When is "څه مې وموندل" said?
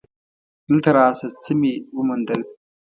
1.41-2.41